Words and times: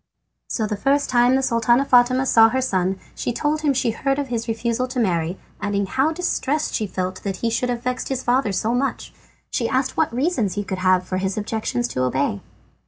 So 0.47 0.65
the 0.65 0.75
first 0.75 1.11
time 1.11 1.35
the 1.35 1.43
Sultana 1.43 1.85
Fatima 1.85 2.25
saw 2.25 2.49
her 2.49 2.59
son 2.59 2.97
she 3.13 3.31
told 3.31 3.61
him 3.61 3.71
she 3.71 3.91
had 3.91 4.03
heard 4.03 4.17
of 4.17 4.29
his 4.29 4.47
refusal 4.47 4.87
to 4.87 4.99
marry, 4.99 5.37
adding 5.61 5.85
how 5.85 6.11
distressed 6.11 6.73
she 6.73 6.87
felt 6.87 7.21
that 7.21 7.37
he 7.45 7.51
should 7.51 7.69
have 7.69 7.83
vexed 7.83 8.09
his 8.09 8.23
father 8.23 8.51
so 8.51 8.73
much. 8.73 9.13
She 9.51 9.69
asked 9.69 9.95
what 9.97 10.11
reasons 10.11 10.55
he 10.55 10.63
could 10.63 10.79
have 10.79 11.07
for 11.07 11.17
his 11.17 11.37
objections 11.37 11.87
to 11.89 12.01
obey. 12.01 12.41